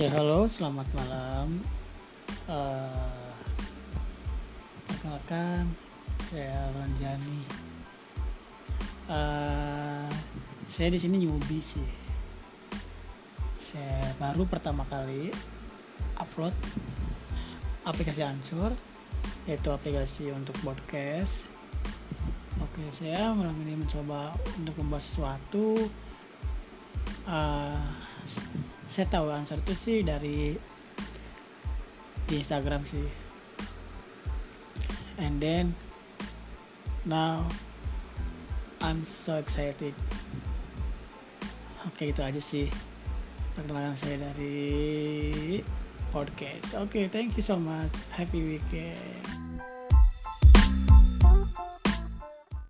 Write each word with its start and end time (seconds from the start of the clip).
Ya 0.00 0.08
halo, 0.16 0.48
selamat 0.48 0.88
malam. 0.96 1.60
Uh, 2.48 3.20
saya 6.24 6.72
Ranjani. 6.72 7.44
Uh, 9.04 10.08
saya 10.72 10.88
di 10.88 10.96
sini 10.96 11.20
newbie 11.20 11.60
sih. 11.60 11.84
Saya 13.60 14.16
baru 14.16 14.48
pertama 14.48 14.88
kali 14.88 15.28
upload 16.16 16.56
aplikasi 17.84 18.24
Ansur, 18.24 18.72
yaitu 19.44 19.68
aplikasi 19.68 20.32
untuk 20.32 20.56
podcast. 20.64 21.44
Oke, 22.56 22.88
saya 22.96 23.36
malam 23.36 23.52
ini 23.68 23.76
mencoba 23.76 24.32
untuk 24.56 24.80
membahas 24.80 25.04
sesuatu. 25.12 25.92
Uh, 27.28 27.79
saya 29.00 29.16
tahu 29.16 29.32
answer 29.32 29.56
itu 29.64 29.74
sih 29.80 29.98
dari 30.04 30.52
di 32.28 32.34
Instagram 32.36 32.84
sih. 32.84 33.08
And 35.16 35.40
then 35.40 35.72
now 37.08 37.48
I'm 38.84 39.08
so 39.08 39.40
excited. 39.40 39.96
Oke 41.88 42.12
itu 42.12 42.20
aja 42.20 42.44
sih 42.44 42.68
perkenalan 43.56 43.96
saya 43.96 44.20
dari 44.20 45.64
podcast. 46.12 46.76
Oke 46.76 47.00
okay, 47.00 47.04
thank 47.08 47.40
you 47.40 47.44
so 47.44 47.56
much. 47.56 47.96
Happy 48.12 48.44
weekend 48.44 49.40